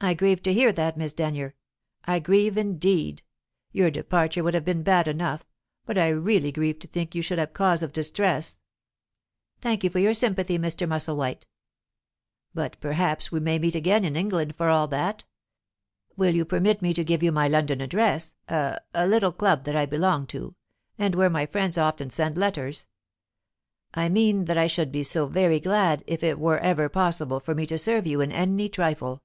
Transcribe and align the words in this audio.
"I 0.00 0.12
grieve 0.12 0.42
to 0.42 0.52
hear 0.52 0.70
that, 0.72 0.96
Miss 0.98 1.12
Denyer; 1.14 1.54
I 2.04 2.18
grieve 2.18 2.58
indeed. 2.58 3.22
Your 3.72 3.90
departure 3.92 4.42
would 4.42 4.52
have 4.52 4.64
been 4.64 4.82
bad 4.82 5.06
enough, 5.08 5.44
but 5.86 5.96
I 5.96 6.08
really 6.08 6.50
grieve 6.52 6.78
to 6.80 6.88
think 6.88 7.14
you 7.14 7.22
should 7.22 7.38
have 7.38 7.52
cause 7.54 7.80
of 7.82 7.92
distress." 7.92 8.58
"Thank 9.62 9.82
you 9.84 9.88
for 9.90 10.00
your 10.00 10.12
sympathy, 10.12 10.58
Mr. 10.58 10.86
Musselwhite." 10.88 11.46
"But 12.52 12.76
perhaps 12.80 13.30
we 13.32 13.38
may 13.40 13.58
meet 13.60 13.76
again 13.76 14.04
in 14.04 14.16
England, 14.16 14.56
for 14.56 14.68
all 14.68 14.88
that? 14.88 15.24
Will 16.16 16.34
you 16.34 16.44
permit 16.44 16.82
me 16.82 16.92
to 16.92 17.04
give 17.04 17.22
you 17.22 17.30
my 17.32 17.46
London 17.48 17.80
address 17.80 18.34
a 18.48 18.80
a 18.92 19.06
little 19.06 19.32
club 19.32 19.62
that 19.64 19.76
I 19.76 19.86
belong 19.86 20.26
to, 20.28 20.54
and 20.98 21.14
where 21.14 21.30
my 21.30 21.46
friends 21.46 21.78
often 21.78 22.10
send 22.10 22.36
letters? 22.36 22.88
I 23.94 24.08
mean 24.10 24.46
that 24.46 24.58
I 24.58 24.66
should 24.66 24.90
be 24.92 25.04
so 25.04 25.26
very 25.28 25.60
glad 25.60 26.02
if 26.08 26.22
it 26.24 26.38
were 26.40 26.58
ever 26.58 26.88
possible 26.90 27.38
for 27.40 27.54
me 27.54 27.64
to 27.66 27.78
serve 27.78 28.06
you 28.08 28.20
in 28.20 28.32
any 28.32 28.68
trifle. 28.68 29.22